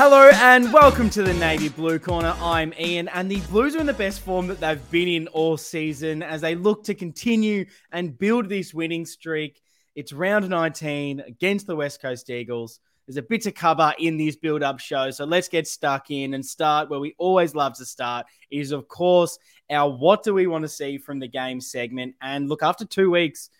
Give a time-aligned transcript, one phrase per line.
[0.00, 2.32] Hello and welcome to the Navy Blue Corner.
[2.40, 5.56] I'm Ian, and the Blues are in the best form that they've been in all
[5.56, 9.60] season as they look to continue and build this winning streak.
[9.96, 12.78] It's round 19 against the West Coast Eagles.
[13.08, 16.32] There's a bit to cover in this build up show, so let's get stuck in
[16.32, 18.26] and start where we always love to start.
[18.52, 19.36] It is, of course,
[19.68, 22.14] our What Do We Want to See from the Game segment.
[22.22, 23.50] And look, after two weeks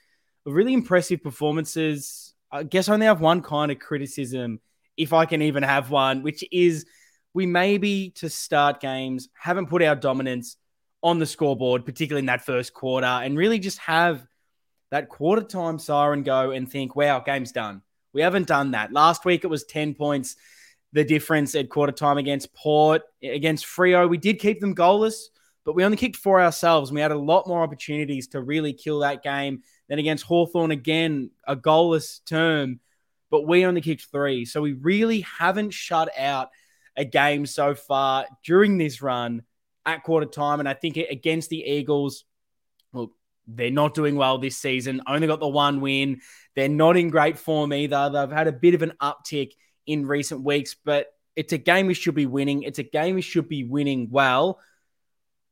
[0.46, 4.60] of really impressive performances, I guess I only have one kind of criticism
[4.98, 6.84] if I can even have one, which is
[7.32, 10.56] we maybe to start games haven't put our dominance
[11.02, 14.26] on the scoreboard, particularly in that first quarter, and really just have
[14.90, 17.82] that quarter time siren go and think, wow, game's done.
[18.12, 18.92] We haven't done that.
[18.92, 20.34] Last week it was 10 points,
[20.92, 24.08] the difference at quarter time against Port, against Freo.
[24.08, 25.24] We did keep them goalless,
[25.64, 26.90] but we only kicked four ourselves.
[26.90, 29.62] And we had a lot more opportunities to really kill that game.
[29.88, 32.80] Then against Hawthorn again, a goalless term
[33.30, 34.44] but we only kicked three.
[34.44, 36.48] So we really haven't shut out
[36.96, 39.42] a game so far during this run
[39.86, 40.60] at quarter time.
[40.60, 42.24] And I think against the Eagles,
[42.92, 43.12] well,
[43.46, 45.02] they're not doing well this season.
[45.06, 46.20] Only got the one win.
[46.54, 48.10] They're not in great form either.
[48.10, 49.52] They've had a bit of an uptick
[49.86, 52.62] in recent weeks, but it's a game we should be winning.
[52.62, 54.58] It's a game we should be winning well.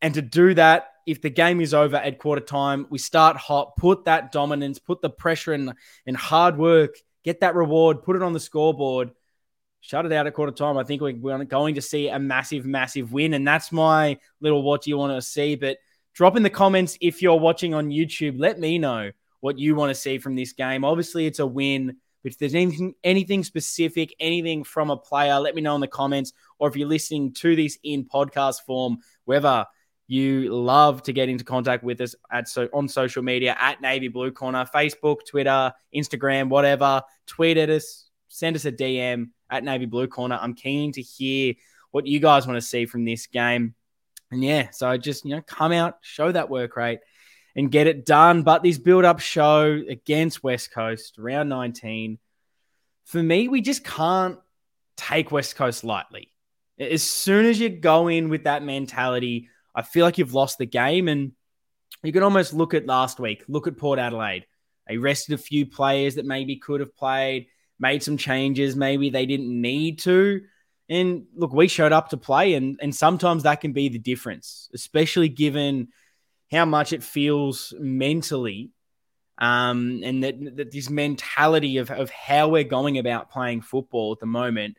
[0.02, 3.77] And to do that, if the game is over at quarter time, we start hot,
[3.77, 5.72] put that dominance, put the pressure and,
[6.06, 6.96] and hard work
[7.27, 9.10] get that reward, put it on the scoreboard,
[9.80, 10.78] shut it out at quarter time.
[10.78, 13.34] I think we're going to see a massive, massive win.
[13.34, 15.56] And that's my little what do you want to see.
[15.56, 15.78] But
[16.14, 18.36] drop in the comments if you're watching on YouTube.
[18.38, 19.10] Let me know
[19.41, 20.84] what you want to see from this game.
[20.84, 21.96] Obviously, it's a win.
[22.22, 25.88] But if there's anything, anything specific, anything from a player, let me know in the
[25.88, 26.33] comments.
[26.61, 29.66] Or if you're listening to this in podcast form, whether
[30.08, 34.08] you love to get into contact with us at so on social media at Navy
[34.08, 37.02] Blue Corner, Facebook, Twitter, Instagram, whatever.
[37.26, 40.38] Tweet at us, send us a DM at Navy Blue Corner.
[40.40, 41.54] I'm keen to hear
[41.90, 43.74] what you guys want to see from this game.
[44.30, 47.00] And yeah, so just you know, come out, show that work rate,
[47.56, 48.42] and get it done.
[48.42, 52.18] But this build-up show against West Coast, round 19,
[53.06, 54.39] for me, we just can't
[54.96, 56.33] take West Coast lightly.
[56.78, 60.67] As soon as you go in with that mentality I feel like you've lost the
[60.67, 61.07] game.
[61.07, 61.33] And
[62.03, 64.47] you can almost look at last week, look at Port Adelaide.
[64.89, 67.47] They rested a few players that maybe could have played,
[67.79, 70.42] made some changes, maybe they didn't need to.
[70.89, 74.70] And look, we showed up to play, and, and sometimes that can be the difference,
[74.73, 75.89] especially given
[76.53, 78.70] how much it feels mentally
[79.39, 84.20] um, and that, that this mentality of, of how we're going about playing football at
[84.20, 84.77] the moment,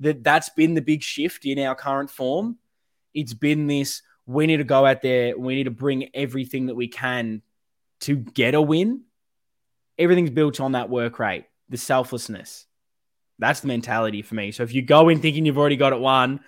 [0.00, 2.58] that that's been the big shift in our current form.
[3.14, 5.38] It's been this we need to go out there.
[5.38, 7.42] We need to bring everything that we can
[8.00, 9.02] to get a win.
[9.98, 12.66] Everything's built on that work rate, the selflessness.
[13.38, 14.52] That's the mentality for me.
[14.52, 16.40] So if you go in thinking you've already got it won,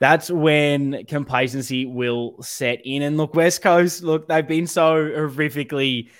[0.00, 3.02] that's when complacency will set in.
[3.02, 6.10] And look, West Coast, look, they've been so horrifically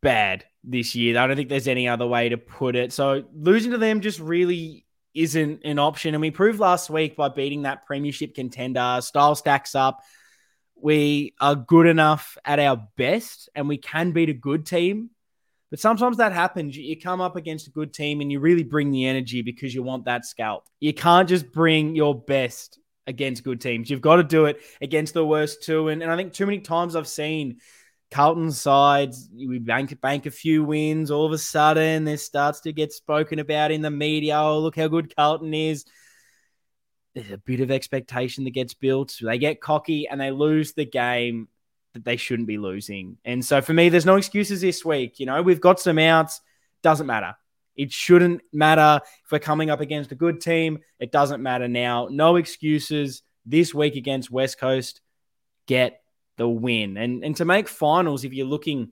[0.00, 1.18] bad this year.
[1.18, 2.92] I don't think there's any other way to put it.
[2.92, 4.85] So losing to them just really
[5.16, 6.14] isn't an option.
[6.14, 8.98] And we proved last week by beating that premiership contender.
[9.00, 10.02] Style stacks up.
[10.76, 15.10] We are good enough at our best and we can beat a good team.
[15.70, 16.76] But sometimes that happens.
[16.76, 19.82] You come up against a good team and you really bring the energy because you
[19.82, 20.68] want that scalp.
[20.78, 23.88] You can't just bring your best against good teams.
[23.88, 25.88] You've got to do it against the worst too.
[25.88, 27.58] And, and I think too many times I've seen
[28.10, 31.10] Carlton sides, we bank bank a few wins.
[31.10, 34.38] All of a sudden, this starts to get spoken about in the media.
[34.38, 35.84] Oh, look how good Carlton is.
[37.14, 39.14] There's a bit of expectation that gets built.
[39.20, 41.48] They get cocky and they lose the game
[41.94, 43.16] that they shouldn't be losing.
[43.24, 45.18] And so for me, there's no excuses this week.
[45.18, 46.40] You know, we've got some outs.
[46.82, 47.34] Doesn't matter.
[47.74, 50.78] It shouldn't matter if we're coming up against a good team.
[51.00, 52.08] It doesn't matter now.
[52.10, 55.00] No excuses this week against West Coast.
[55.66, 56.00] Get
[56.36, 56.96] the win.
[56.96, 58.90] And and to make finals, if you're looking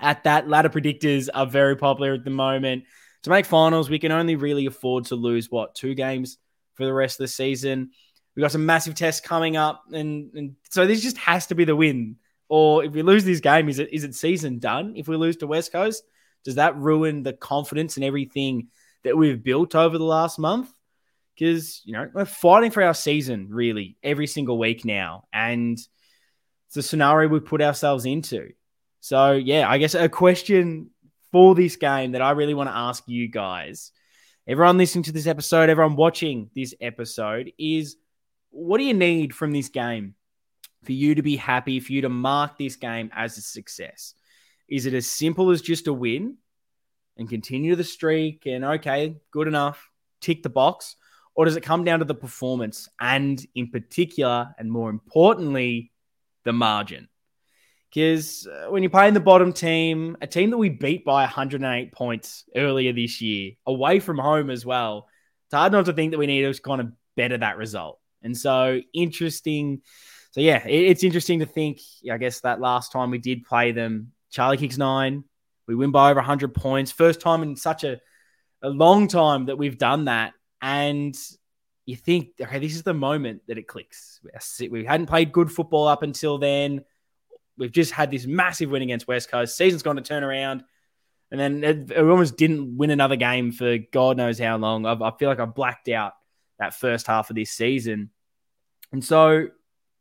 [0.00, 2.84] at that, ladder predictors are very popular at the moment.
[3.24, 6.38] To make finals, we can only really afford to lose what two games
[6.74, 7.90] for the rest of the season.
[8.34, 11.64] We've got some massive tests coming up, and, and so this just has to be
[11.64, 12.16] the win.
[12.48, 14.94] Or if we lose this game, is it is it season done?
[14.96, 16.04] If we lose to West Coast,
[16.44, 18.68] does that ruin the confidence and everything
[19.02, 20.70] that we've built over the last month?
[21.34, 25.76] Because you know we're fighting for our season really every single week now, and
[26.68, 28.50] it's a scenario we put ourselves into.
[29.00, 30.90] So, yeah, I guess a question
[31.32, 33.90] for this game that I really want to ask you guys,
[34.46, 37.96] everyone listening to this episode, everyone watching this episode, is
[38.50, 40.14] what do you need from this game
[40.84, 44.14] for you to be happy, for you to mark this game as a success?
[44.68, 46.36] Is it as simple as just a win
[47.16, 50.96] and continue the streak and okay, good enough, tick the box?
[51.34, 55.92] Or does it come down to the performance and, in particular, and more importantly,
[56.48, 57.08] the margin?
[57.88, 61.92] Because uh, when you're playing the bottom team, a team that we beat by 108
[61.92, 65.08] points earlier this year, away from home as well,
[65.46, 67.98] it's hard not to think that we need to kind of better that result.
[68.22, 69.82] And so, interesting.
[70.32, 71.80] So, yeah, it's interesting to think,
[72.10, 75.24] I guess, that last time we did play them, Charlie kicks nine.
[75.66, 76.92] We win by over 100 points.
[76.92, 78.00] First time in such a,
[78.62, 80.32] a long time that we've done that.
[80.60, 81.16] And
[81.88, 84.20] you think, okay, this is the moment that it clicks.
[84.60, 86.84] We hadn't played good football up until then
[87.58, 89.56] we've just had this massive win against West Coast.
[89.56, 90.64] Season's gone to turn around.
[91.30, 94.86] And then it, almost didn't win another game for God knows how long.
[94.86, 96.14] I've, I feel like I blacked out
[96.58, 98.10] that first half of this season.
[98.92, 99.48] And so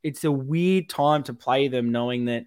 [0.03, 2.45] it's a weird time to play them, knowing that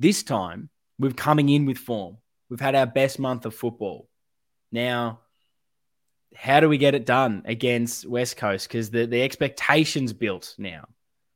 [0.00, 0.68] this time
[0.98, 2.16] we're coming in with form.
[2.48, 4.08] We've had our best month of football.
[4.72, 5.20] Now,
[6.34, 8.68] how do we get it done against West Coast?
[8.68, 10.86] Because the, the expectations built now.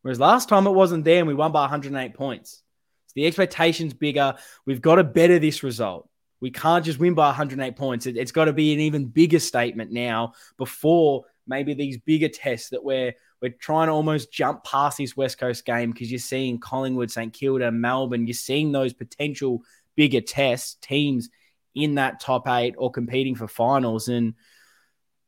[0.02, 2.62] Whereas last time it wasn't there and we won by 108 points.
[3.06, 4.34] So the expectation's bigger.
[4.66, 6.08] We've got to better this result.
[6.40, 8.06] We can't just win by 108 points.
[8.06, 12.70] It, has got to be an even bigger statement now before maybe these bigger tests
[12.70, 16.58] that we're we're trying to almost jump past this West Coast game because you're seeing
[16.58, 18.26] Collingwood, St Kilda, Melbourne.
[18.26, 19.62] You're seeing those potential
[19.96, 21.28] bigger tests, teams
[21.74, 24.32] in that top eight or competing for finals, and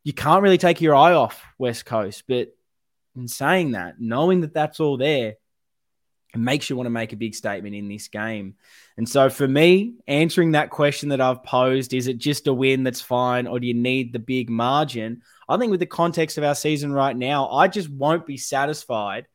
[0.06, 2.22] you can't really take your eye off West Coast.
[2.28, 2.56] But
[3.16, 5.34] in saying that, knowing that that's all there,
[6.32, 8.54] it makes you want to make a big statement in this game.
[8.96, 12.84] And so for me, answering that question that I've posed, is it just a win
[12.84, 15.22] that's fine, or do you need the big margin?
[15.48, 19.26] I think with the context of our season right now, I just won't be satisfied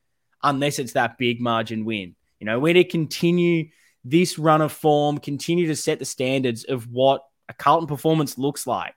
[0.41, 2.15] unless it's that big margin win.
[2.39, 3.71] You know, we're to continue
[4.06, 8.65] this run of form, continue to set the standards of what a Carlton performance looks
[8.65, 8.95] like.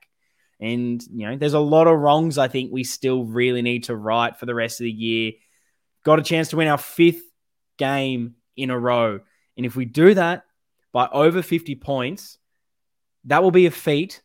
[0.60, 3.96] And, you know, there's a lot of wrongs I think we still really need to
[3.96, 5.32] right for the rest of the year.
[6.04, 7.22] Got a chance to win our fifth
[7.76, 9.20] game in a row.
[9.56, 10.44] And if we do that
[10.92, 12.38] by over 50 points,
[13.24, 14.22] that will be a feat.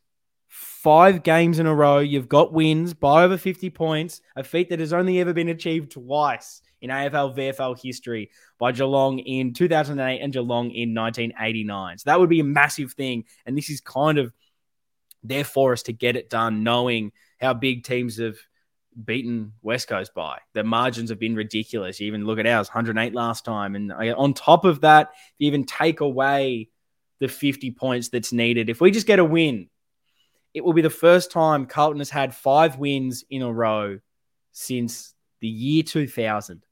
[0.47, 4.79] Five games in a row, you've got wins by over 50 points, a feat that
[4.79, 10.33] has only ever been achieved twice in AFL VFL history by Geelong in 2008 and
[10.33, 11.97] Geelong in 1989.
[11.97, 13.25] So that would be a massive thing.
[13.45, 14.33] And this is kind of
[15.23, 18.37] there for us to get it done, knowing how big teams have
[19.05, 20.39] beaten West Coast by.
[20.53, 21.99] The margins have been ridiculous.
[21.99, 23.75] You even look at ours, 108 last time.
[23.75, 26.69] And uh, on top of that, you even take away
[27.19, 29.69] the 50 points that's needed, if we just get a win,
[30.53, 33.99] it will be the first time Carlton has had five wins in a row
[34.51, 36.65] since the year 2000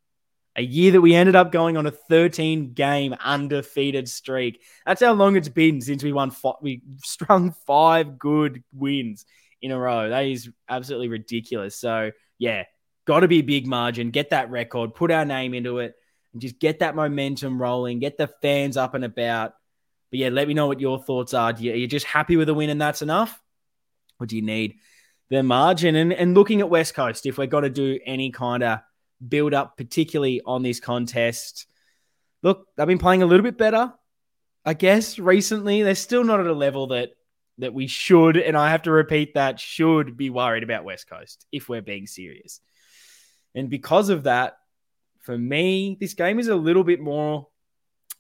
[0.58, 4.64] a year that we ended up going on a 13 game undefeated streak.
[4.86, 6.32] That's how long it's been since we won.
[6.32, 9.26] Five, we strung five good wins
[9.62, 10.10] in a row.
[10.10, 11.76] That is absolutely ridiculous.
[11.76, 12.64] So yeah,
[13.06, 14.10] got to be big margin.
[14.10, 14.96] Get that record.
[14.96, 15.96] Put our name into it,
[16.34, 18.00] and just get that momentum rolling.
[18.00, 19.54] Get the fans up and about.
[20.10, 21.52] But yeah, let me know what your thoughts are.
[21.52, 23.40] Are you just happy with a win and that's enough,
[24.20, 24.78] or do you need
[25.30, 25.96] the margin?
[25.96, 28.80] And and looking at West Coast, if we're going to do any kind of
[29.26, 31.68] build up, particularly on this contest.
[32.44, 33.94] Look, they've been playing a little bit better,
[34.66, 35.84] I guess, recently.
[35.84, 37.10] They're still not at a level that
[37.60, 41.48] that we should, and I have to repeat that, should be worried about West Coast
[41.52, 42.62] if we're being serious.
[43.56, 44.58] And because of that,
[45.22, 47.48] for me, this game is a little bit more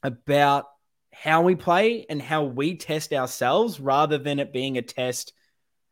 [0.01, 0.65] about
[1.13, 5.33] how we play and how we test ourselves rather than it being a test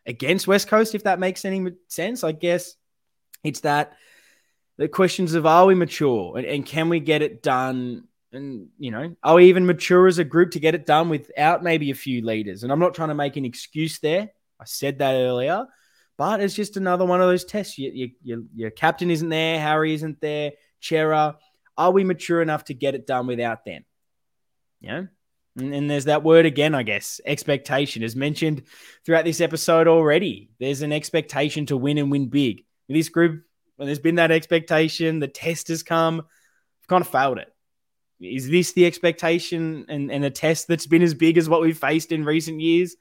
[0.05, 2.23] against West Coast, if that makes any sense.
[2.23, 2.75] I guess
[3.43, 3.93] it's that
[4.77, 6.37] the questions of are we mature?
[6.37, 8.07] And, and can we get it done?
[8.31, 11.63] And you know are we even mature as a group to get it done without
[11.63, 12.63] maybe a few leaders?
[12.63, 14.29] And i'm not trying to make an excuse there.
[14.59, 15.65] I said that earlier.
[16.17, 17.77] But it's just another one of those tests.
[17.77, 19.59] You, you, you, your captain isn't there.
[19.59, 20.53] Harry isn't there.
[20.79, 21.37] Cerra
[21.77, 23.83] are we mature enough to get it done without them?
[24.79, 25.03] Yeah
[25.57, 28.03] and, and there's that word again i guess expectation.
[28.03, 28.63] As mentioned
[29.05, 32.65] throughout this episode already there's an expectation to win and win big.
[32.87, 33.43] This group
[33.75, 37.51] when there's been that expectation, the test has come, we've kind of failed it.
[38.21, 41.77] Is this the expectation and, and a test that's been as big as what we've
[41.77, 42.95] faced in recent years?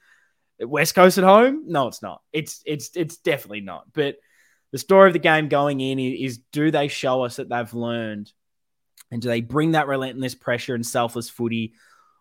[0.61, 1.65] West Coast at home?
[1.67, 2.23] No, it's not.
[2.33, 3.93] It's it's it's definitely not.
[3.93, 4.17] But
[4.73, 8.33] the story of the game going in is do they show us that they've learned?
[9.11, 11.75] And do they bring that relentless pressure and selfless footy?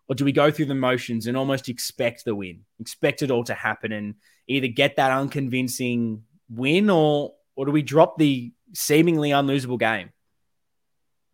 [0.08, 3.44] Or do we go through the motions and almost expect the win, expect it all
[3.44, 9.30] to happen and either get that unconvincing win or or do we drop the seemingly
[9.30, 10.10] unlosable game?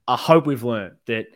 [0.07, 1.27] I hope we've learned that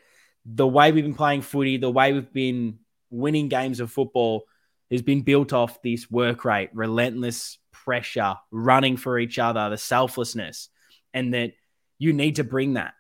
[0.45, 2.79] the way we've been playing footy, the way we've been
[3.11, 4.45] winning games of football,
[4.91, 10.69] has been built off this work rate, relentless pressure, running for each other, the selflessness,
[11.13, 11.53] and that
[11.99, 12.95] you need to bring that.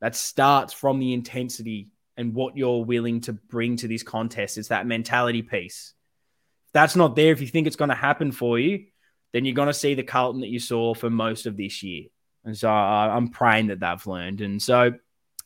[0.00, 4.58] That starts from the intensity and what you're willing to bring to this contest.
[4.58, 5.94] It's that mentality piece.
[6.66, 8.86] If that's not there, if you think it's going to happen for you,
[9.32, 12.06] then you're going to see the Carlton that you saw for most of this year.
[12.44, 14.40] And so uh, I'm praying that they've learned.
[14.40, 14.92] And so,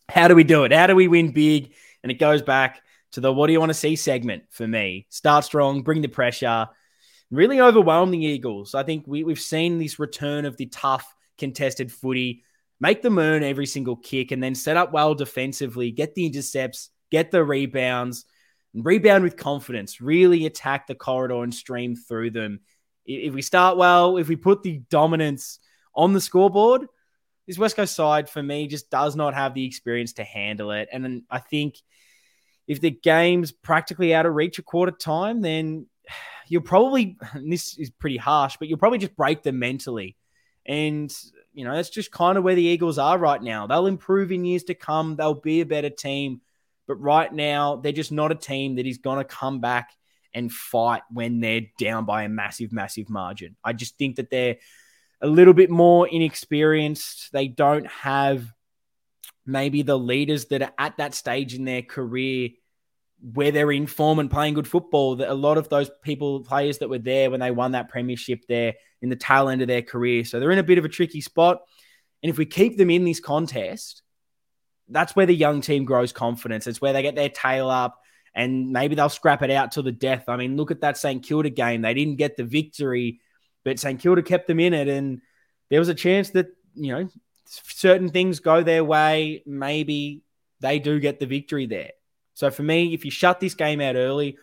[0.09, 0.73] how do we do it?
[0.73, 1.73] How do we win big?
[2.03, 2.83] And it goes back
[3.13, 5.07] to the what do you want to see segment for me.
[5.09, 6.69] Start strong, bring the pressure,
[7.31, 8.75] really overwhelm the Eagles.
[8.75, 12.45] I think we, we've seen this return of the tough, contested footy.
[12.81, 16.91] Make them earn every single kick and then set up well defensively, get the intercepts,
[17.11, 18.25] get the rebounds,
[18.75, 20.01] and rebound with confidence.
[20.01, 22.61] Really attack the corridor and stream through them.
[23.15, 25.59] If we start well, if we put the dominance
[25.95, 26.87] on the scoreboard,
[27.47, 30.89] this West Coast side for me just does not have the experience to handle it.
[30.93, 31.77] And I think
[32.69, 35.87] if the game's practically out of reach a quarter time, then
[36.47, 40.17] you'll probably, this is pretty harsh, but you'll probably just break them mentally.
[40.65, 41.13] And,
[41.53, 43.67] you know, that's just kind of where the Eagles are right now.
[43.67, 46.43] They'll improve in years to come, they'll be a better team.
[46.87, 49.91] But right now, they're just not a team that is going to come back
[50.35, 53.57] and fight when they're down by a massive, massive margin.
[53.65, 54.57] I just think that they're
[55.21, 57.33] a little bit more inexperienced.
[57.33, 58.53] They don't have
[59.47, 62.51] maybe the leaders that are at that stage in their career
[63.35, 65.17] where they're in form and playing good football.
[65.17, 68.47] That a lot of those people, players that were there when they won that premiership,
[68.49, 70.89] there in the tail end of their career, so they're in a bit of a
[70.89, 71.61] tricky spot.
[72.23, 74.03] And if we keep them in this contest,
[74.89, 76.67] that's where the young team grows confidence.
[76.67, 77.99] It's where they get their tail up
[78.35, 80.29] and maybe they'll scrap it out till the death.
[80.29, 81.83] I mean, look at that St Kilda game.
[81.83, 83.21] They didn't get the victory,
[83.65, 84.89] but St Kilda kept them in it.
[84.89, 85.21] And
[85.69, 87.09] there was a chance that, you know,
[87.47, 89.43] certain things go their way.
[89.47, 90.23] Maybe
[90.61, 91.91] they do get the victory there.
[92.35, 94.39] So for me, if you shut this game out early,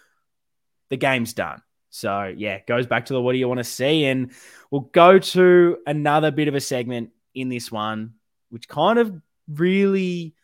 [0.89, 1.62] the game's done.
[1.89, 4.06] So yeah, goes back to the what do you want to see?
[4.06, 4.32] And
[4.70, 8.15] we'll go to another bit of a segment in this one,
[8.50, 9.13] which kind of
[9.48, 10.36] really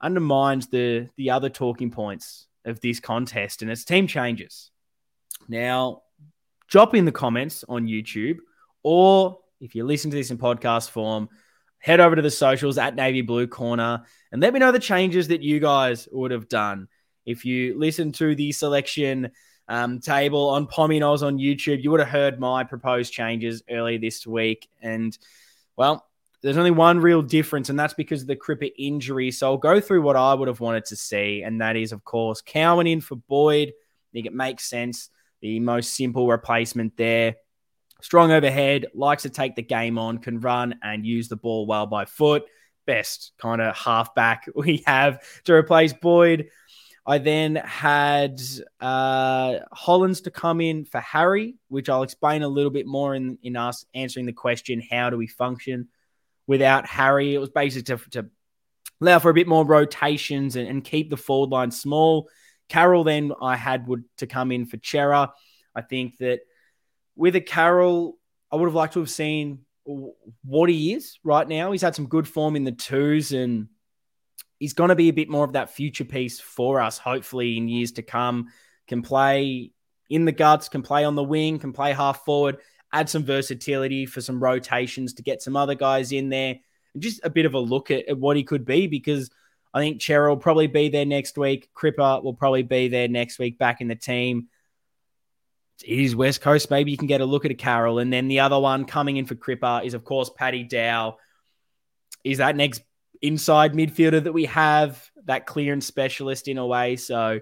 [0.00, 4.70] undermines the the other talking points of this contest, and it's team changes.
[5.48, 6.02] Now,
[6.68, 8.38] drop in the comments on YouTube,
[8.82, 11.28] or if you listen to this in podcast form,
[11.78, 15.28] head over to the socials at Navy Blue Corner and let me know the changes
[15.28, 16.88] that you guys would have done.
[17.26, 19.30] If you listen to the selection
[19.68, 24.26] um, table on Pommy on YouTube, you would have heard my proposed changes early this
[24.26, 24.68] week.
[24.82, 25.16] And
[25.76, 26.06] well,
[26.42, 29.30] there's only one real difference, and that's because of the Cripper injury.
[29.30, 32.04] So I'll go through what I would have wanted to see, and that is, of
[32.04, 33.68] course, Cowan in for Boyd.
[33.68, 35.10] I think it makes sense.
[35.42, 37.36] The most simple replacement there.
[38.00, 41.86] Strong overhead, likes to take the game on, can run and use the ball well
[41.86, 42.44] by foot.
[42.86, 46.48] Best kind of halfback we have to replace Boyd.
[47.06, 48.40] I then had
[48.80, 53.38] uh, Hollands to come in for Harry, which I'll explain a little bit more in,
[53.42, 55.88] in us answering the question how do we function
[56.50, 57.32] without Harry?
[57.32, 58.26] It was basically to, to
[59.00, 62.28] allow for a bit more rotations and, and keep the forward line small.
[62.68, 65.32] Carroll then I had would to come in for Cerra.
[65.76, 66.40] I think that
[67.14, 68.18] with a Carroll,
[68.50, 71.70] I would have liked to have seen what he is right now.
[71.70, 73.68] He's had some good form in the twos, and
[74.58, 77.68] he's going to be a bit more of that future piece for us, hopefully, in
[77.68, 78.48] years to come.
[78.88, 79.70] Can play
[80.08, 82.58] in the guts, can play on the wing, can play half forward,
[82.92, 86.56] add some versatility for some rotations to get some other guys in there,
[86.94, 89.30] and just a bit of a look at, at what he could be because
[89.72, 91.68] I think Cerra will probably be there next week.
[91.74, 94.48] Cripper will probably be there next week back in the team
[95.84, 96.70] it is West Coast.
[96.70, 97.98] Maybe you can get a look at a Carroll.
[97.98, 101.16] And then the other one coming in for Cripper is, of course, Paddy Dow.
[102.24, 102.82] Is that next
[103.22, 106.96] inside midfielder that we have, that clearance specialist in a way.
[106.96, 107.40] So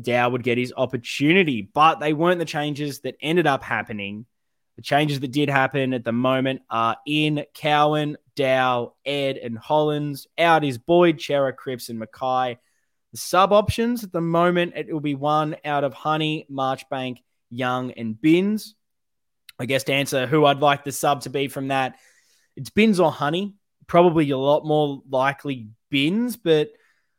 [0.00, 1.62] Dow would get his opportunity.
[1.62, 4.26] But they weren't the changes that ended up happening.
[4.76, 10.26] The changes that did happen at the moment are in Cowan, Dow, Ed, and Hollands.
[10.38, 12.58] Out is Boyd, Cerra, Cripps, and McKay.
[13.12, 17.18] The sub options at the moment, it will be one out of Honey, Marchbank,
[17.48, 18.74] Young, and Binns.
[19.58, 21.96] I guess to answer who I'd like the sub to be from that,
[22.56, 23.54] it's Binns or Honey.
[23.86, 26.70] Probably a lot more likely Binns, but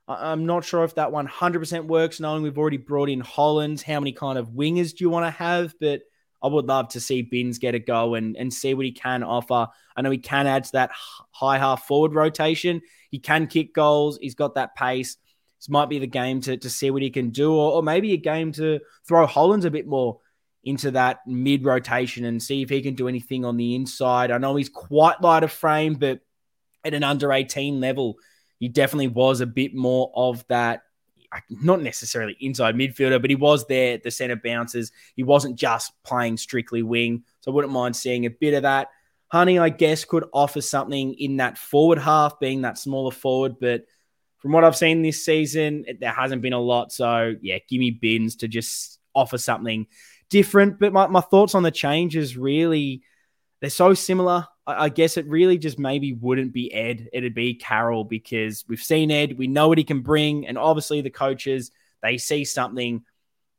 [0.08, 3.82] I'm not sure if that 100% works, knowing we've already brought in Hollands.
[3.82, 5.74] How many kind of wingers do you want to have?
[5.80, 6.02] But
[6.42, 9.24] I would love to see Binns get a go and, and see what he can
[9.24, 9.68] offer.
[9.96, 10.92] I know he can add to that
[11.32, 12.82] high half forward rotation.
[13.10, 14.20] He can kick goals.
[14.22, 15.18] He's got that pace.
[15.60, 18.14] This might be the game to, to see what he can do, or, or maybe
[18.14, 20.20] a game to throw Hollands a bit more
[20.64, 24.32] into that mid rotation and see if he can do anything on the inside.
[24.32, 26.20] I know he's quite light of frame, but
[26.84, 28.18] at an under 18 level,
[28.60, 30.82] he definitely was a bit more of that
[31.50, 34.92] not necessarily inside midfielder, but he was there the centre bounces.
[35.16, 37.24] He wasn't just playing strictly wing.
[37.42, 38.90] So I wouldn't mind seeing a bit of that.
[39.30, 43.56] Honey, I guess, could offer something in that forward half, being that smaller forward.
[43.60, 43.86] But
[44.38, 46.92] from what I've seen this season, there hasn't been a lot.
[46.92, 49.88] So yeah, give me Binns to just offer something
[50.30, 50.80] different.
[50.80, 53.02] But my, my thoughts on the changes really,
[53.60, 54.48] they're so similar.
[54.68, 57.10] I, guess it really just maybe wouldn't be Ed.
[57.14, 59.38] It'd be Carroll because we've seen Ed.
[59.38, 60.46] We know what he can bring.
[60.46, 61.72] And obviously the coaches,
[62.04, 63.04] they see something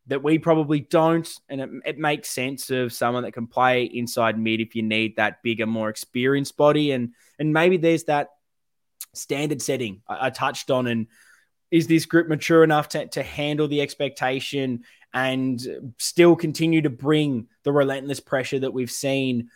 [0.08, 1.28] that we probably don't.
[1.48, 5.16] And it, it, makes sense of someone that can play inside mid if you need
[5.16, 6.92] that bigger, more experienced body.
[6.92, 8.28] And and maybe there's that
[9.14, 10.86] standard setting I, I touched on.
[10.86, 11.06] And
[11.70, 14.84] is this group mature enough to, to handle the expectation
[15.14, 19.50] and still continue to bring the relentless pressure that we've seen?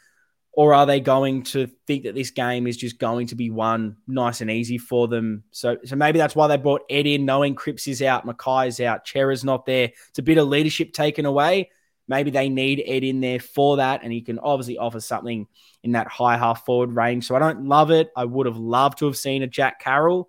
[0.55, 3.97] Or are they going to think that this game is just going to be won
[4.07, 5.45] nice and easy for them?
[5.51, 8.79] So, so maybe that's why they brought Ed in, knowing Cripps is out, McKay is
[8.79, 9.93] out, Cerra's not there.
[10.11, 11.71] It's a bit of leadership taken away.
[12.07, 15.47] Maybe they need Ed in there for that, and he can obviously offer something
[15.83, 17.27] in that high half forward range.
[17.27, 18.11] So I don't love it.
[18.15, 20.29] I would have loved to have seen a Jack Carroll,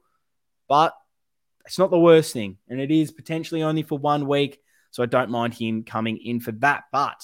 [0.70, 0.94] but
[1.66, 4.60] it's not the worst thing, and it is potentially only for one week.
[4.92, 6.84] So I don't mind him coming in for that.
[6.92, 7.22] But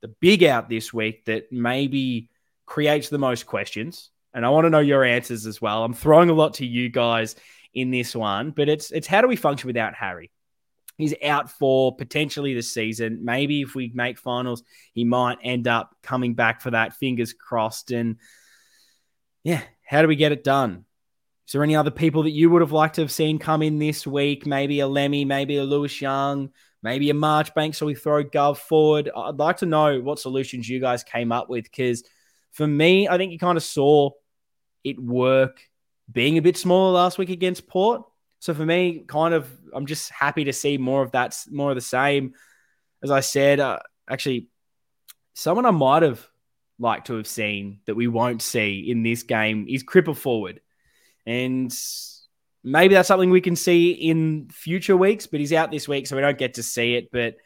[0.00, 2.30] the big out this week that maybe
[2.66, 4.10] creates the most questions.
[4.34, 5.84] And I want to know your answers as well.
[5.84, 7.34] I'm throwing a lot to you guys
[7.74, 10.30] in this one, but it's it's how do we function without Harry?
[10.96, 13.24] He's out for potentially the season.
[13.24, 16.96] Maybe if we make finals, he might end up coming back for that.
[16.96, 17.92] Fingers crossed.
[17.92, 18.16] And
[19.44, 20.84] yeah, how do we get it done?
[21.48, 23.78] Is there any other people that you would have liked to have seen come in
[23.78, 24.44] this week?
[24.44, 26.50] Maybe a Lemmy, maybe a Lewis Young,
[26.82, 29.08] maybe a Marchbank, so we throw Gov forward.
[29.16, 32.04] I'd like to know what solutions you guys came up with because
[32.50, 34.10] for me, I think you kind of saw
[34.84, 35.62] it work
[36.12, 38.02] being a bit smaller last week against Port.
[38.40, 41.76] So for me, kind of, I'm just happy to see more of that, more of
[41.76, 42.34] the same.
[43.02, 44.48] As I said, uh, actually,
[45.32, 46.28] someone I might have
[46.78, 50.60] liked to have seen that we won't see in this game is Cripper forward.
[51.28, 51.74] And
[52.64, 56.16] maybe that's something we can see in future weeks, but he's out this week, so
[56.16, 57.10] we don't get to see it.
[57.12, 57.36] But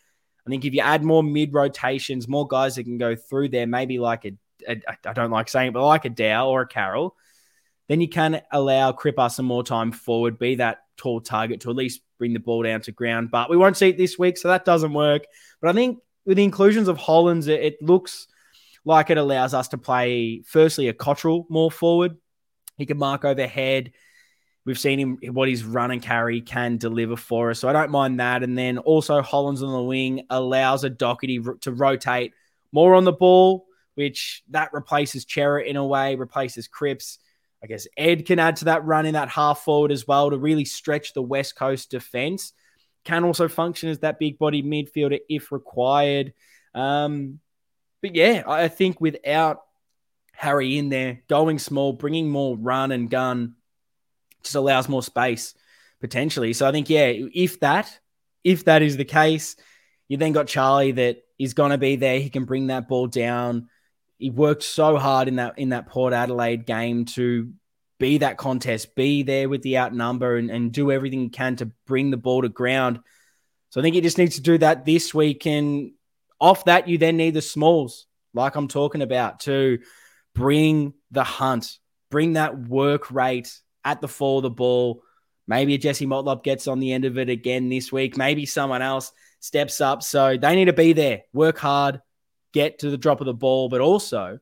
[0.47, 3.67] I think if you add more mid rotations, more guys that can go through there,
[3.67, 4.33] maybe like a,
[4.69, 7.17] a I don't like saying it, but like a Dow or a Carroll,
[7.89, 11.77] then you can allow Cripper some more time forward, be that tall target to at
[11.77, 13.33] least bring the ball down to ground.
[13.33, 15.25] But we won't see it this week, so that doesn't work.
[15.61, 18.29] But I think with the inclusions of Hollands, it, it looks
[18.85, 22.17] like it allows us to play firstly a Cottrell more forward.
[22.83, 23.93] He can mark overhead.
[24.65, 27.59] We've seen him what his run and carry can deliver for us.
[27.59, 28.43] So I don't mind that.
[28.43, 32.33] And then also Hollands on the wing allows a Docherty to rotate
[32.73, 37.19] more on the ball, which that replaces Cerra in a way, replaces Cripps.
[37.63, 40.39] I guess Ed can add to that run in that half forward as well to
[40.39, 42.53] really stretch the West Coast defense.
[43.05, 46.35] Can also function as that big body midfielder if required.
[46.75, 47.41] Um,
[48.01, 49.63] but yeah, I think without
[50.33, 53.55] Harry in there, going small, bringing more run and gun
[54.43, 55.55] just allows more space
[56.01, 56.53] potentially.
[56.53, 57.99] So I think, yeah, if that,
[58.43, 59.57] if that is the case,
[60.09, 62.19] you then got Charlie that is going to be there.
[62.19, 63.69] He can bring that ball down.
[64.19, 67.53] He worked so hard in that in that Port Adelaide game to
[67.99, 71.67] be that contest, be there with the outnumber, and, and do everything he can to
[71.87, 73.01] bring the ball to ground.
[73.71, 75.47] So I think he just needs to do that this week.
[75.47, 75.93] And
[76.41, 79.79] off that, you then need the smalls, like I'm talking about, to
[80.35, 81.79] bring the hunt,
[82.11, 85.03] bring that work rate at the fall of the ball.
[85.47, 88.17] Maybe a Jesse Motlop gets on the end of it again this week.
[88.17, 90.03] Maybe someone else steps up.
[90.03, 92.01] So they need to be there, work hard,
[92.53, 94.39] get to the drop of the ball, but also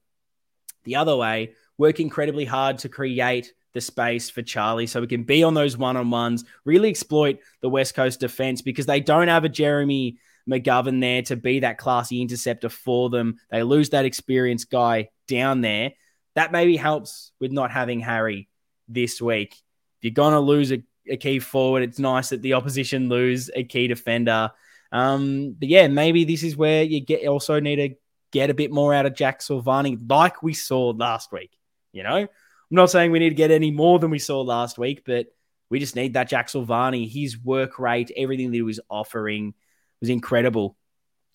[0.85, 5.23] the other way, work incredibly hard to create the space for Charlie so we can
[5.23, 9.29] be on those one on ones, really exploit the West Coast defense because they don't
[9.29, 13.39] have a Jeremy McGovern there to be that classy interceptor for them.
[13.51, 15.93] They lose that experienced guy down there.
[16.35, 18.49] That maybe helps with not having Harry
[18.89, 19.55] this week.
[19.55, 23.51] If you're going to lose a, a, key forward, it's nice that the opposition lose
[23.55, 24.51] a key defender.
[24.93, 27.95] Um, but yeah, maybe this is where you get also need to
[28.33, 31.57] get a bit more out of Jack Silvagni, like we saw last week.
[31.93, 32.29] You know, I'm
[32.71, 35.27] not saying we need to get any more than we saw last week, but
[35.71, 37.11] we just need that Jack Silvagni.
[37.11, 39.55] His work rate, everything that he was offering
[40.01, 40.77] was incredible.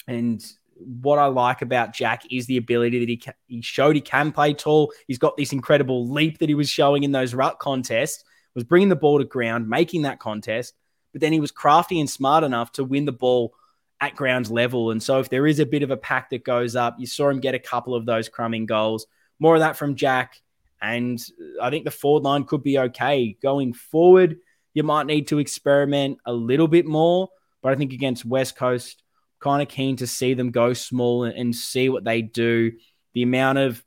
[0.08, 0.44] And
[0.76, 4.54] what I like about Jack is the ability that he he showed he can play
[4.54, 4.92] tall.
[5.08, 8.90] He's got this incredible leap that he was showing in those ruck contests, was bringing
[8.90, 10.74] the ball to ground, making that contest,
[11.12, 13.54] but then he was crafty and smart enough to win the ball
[14.02, 14.92] at ground level.
[14.92, 17.30] And so if there is a bit of a pack that goes up, you saw
[17.30, 19.08] him get a couple of those crumbing goals.
[19.40, 20.42] More of that from Jack.
[20.82, 21.24] And
[21.58, 24.38] uh, I think the forward line could be okay going forward.
[24.74, 27.30] you might need to experiment a little bit more.
[27.62, 29.02] But I think against West Coast,
[29.46, 32.72] kind of keen to see them go small and, and see what they do.
[33.14, 33.84] The amount of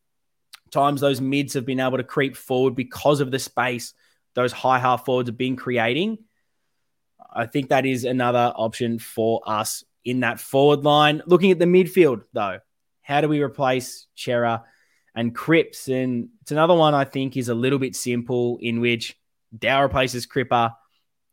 [0.71, 3.93] times those mids have been able to creep forward because of the space
[4.35, 6.19] those high half forwards have been creating.
[7.35, 11.23] I think that is another option for us in that forward line.
[11.27, 12.61] Looking at the midfield, though,
[13.03, 14.63] how do we replace Cerra
[15.17, 15.89] and Cripps?
[15.89, 19.17] And it's another one I think is a little bit simple, in which
[19.59, 20.73] Dow replaces Cripper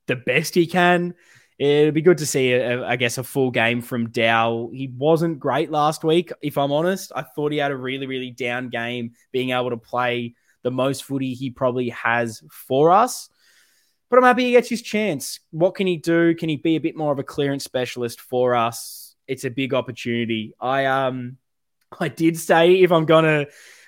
[0.07, 1.13] the best he can.
[1.57, 4.69] It'd be good to see, a, a, I guess, a full game from Dow.
[4.73, 7.13] He wasn't great last week, if I'm honest.
[7.15, 11.03] I thought he had a really, really down game, being able to play the most
[11.03, 13.29] footy he probably has for us.
[14.09, 15.39] But I'm happy he gets his chance.
[15.51, 16.35] What can he do?
[16.35, 19.15] Can he be a bit more of a clearance specialist for us?
[19.27, 20.53] It's a big opportunity.
[20.59, 21.37] I um
[21.99, 23.45] I did say if I'm gonna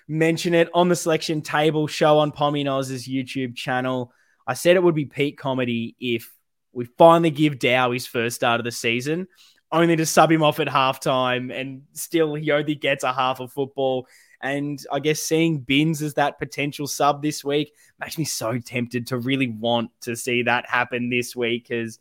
[0.08, 4.12] mention it on the selection table show on Pommy Noz's YouTube channel,
[4.46, 6.32] I said it would be peak comedy if
[6.78, 9.28] we finally give Dow his first start of the season,
[9.72, 13.52] only to sub him off at halftime, and still he only gets a half of
[13.52, 14.08] football.
[14.42, 19.08] And I guess seeing Binns as that potential sub this week makes me so tempted
[19.08, 21.68] to really want to see that happen this week.
[21.68, 21.98] Because,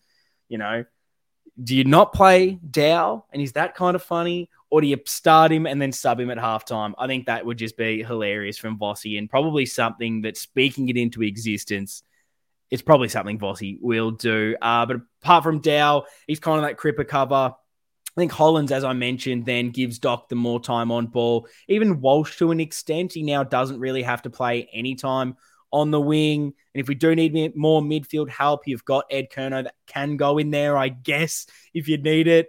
[0.51, 0.85] you know,
[1.65, 4.51] do you not play Dow and is that kind of funny?
[4.69, 6.93] Or do you start him and then sub him at halftime?
[6.99, 10.99] I think that would just be hilarious from Vossi and probably something that speaking it
[10.99, 12.03] into existence
[12.70, 14.57] it's probably something Vossi will do.
[14.61, 17.55] Uh, but apart from Dow, he's kind of that Cripper cover.
[17.55, 21.48] I think Hollands, as I mentioned, then gives Doc the more time on ball.
[21.68, 25.37] Even Walsh, to an extent, he now doesn't really have to play any time
[25.70, 26.55] on the wing.
[26.74, 30.38] And if we do need more midfield help, you've got Ed Curnow that can go
[30.38, 32.48] in there, I guess, if you need it.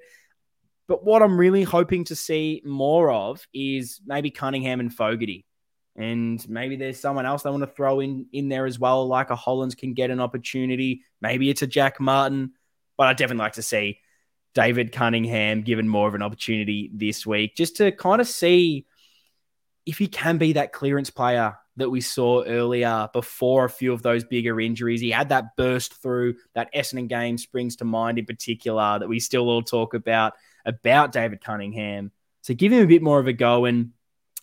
[0.88, 5.46] But what I'm really hoping to see more of is maybe Cunningham and Fogarty
[5.98, 9.32] and maybe there's someone else they want to throw in in there as well, like
[9.32, 11.04] a Hollands can get an opportunity.
[11.22, 12.52] Maybe it's a Jack Martin,
[12.98, 14.00] but I'd definitely like to see
[14.54, 18.86] David Cunningham given more of an opportunity this week, just to kind of see
[19.86, 24.02] if he can be that clearance player that we saw earlier before a few of
[24.02, 25.00] those bigger injuries.
[25.00, 29.20] He had that burst through that Essendon game springs to mind in particular that we
[29.20, 30.34] still all talk about
[30.66, 32.12] about David Cunningham.
[32.42, 33.92] So give him a bit more of a go and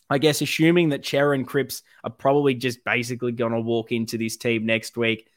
[0.09, 4.17] I guess assuming that Cerra and Cripps are probably just basically going to walk into
[4.17, 5.27] this team next week,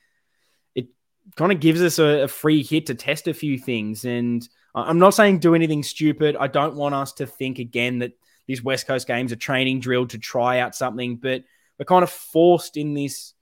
[0.74, 0.88] it
[1.36, 4.04] kind of gives us a, a, free hit to test a few things.
[4.04, 6.36] And I'm not saying do anything stupid.
[6.38, 8.12] I don't want us to think again that
[8.46, 11.44] these West Coast games are training drill to try out something, but
[11.78, 13.34] we're kind of forced in this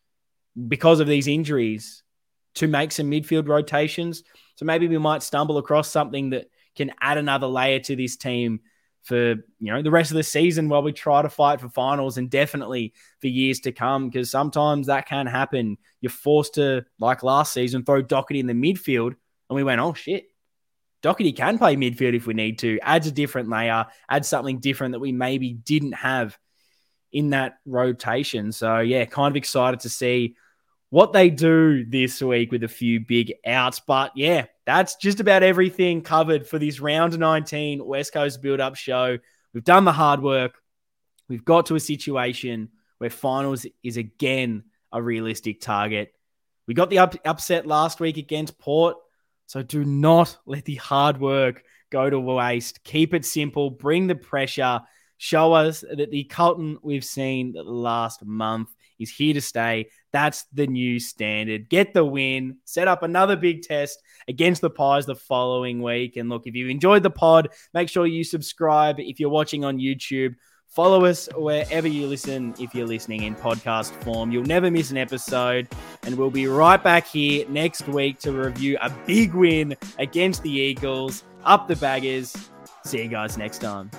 [0.68, 2.02] because of these injuries
[2.54, 4.22] to make some midfield rotations.
[4.54, 8.60] So maybe we might stumble across something that can add another layer to this team
[9.06, 12.18] for you know the rest of the season while we try to fight for finals
[12.18, 15.78] and definitely for years to come because sometimes that can happen.
[16.00, 19.14] You're forced to, like last season, throw Docherty in the midfield,
[19.48, 20.26] and we went, oh shit,
[21.04, 22.80] Docherty can play midfield if we need to.
[22.82, 26.36] Adds a different layer, adds something different that we maybe didn't have
[27.12, 28.50] in that rotation.
[28.50, 30.34] So yeah, kind of excited to see
[30.90, 33.80] what they do this week with a few big outs.
[33.80, 38.74] But yeah, that's just about everything covered for this round 19 West Coast build up
[38.74, 39.16] show.
[39.54, 40.54] We've done the hard work.
[41.28, 46.12] We've got to a situation where finals is again a realistic target.
[46.66, 48.96] We got the up- upset last week against Port.
[49.46, 52.82] So do not let the hard work go to waste.
[52.82, 53.70] Keep it simple.
[53.70, 54.80] Bring the pressure.
[55.18, 59.90] Show us that the Carlton we've seen last month is here to stay.
[60.12, 61.68] That's the new standard.
[61.68, 66.16] Get the win, set up another big test against the Pies the following week.
[66.16, 68.98] And look, if you enjoyed the pod, make sure you subscribe.
[68.98, 70.34] If you're watching on YouTube,
[70.68, 74.30] follow us wherever you listen if you're listening in podcast form.
[74.30, 75.68] You'll never miss an episode.
[76.04, 80.50] And we'll be right back here next week to review a big win against the
[80.50, 81.24] Eagles.
[81.44, 82.36] Up the baggers.
[82.84, 83.90] See you guys next time.